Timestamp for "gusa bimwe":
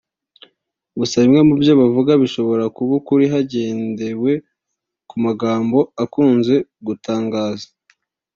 0.99-1.41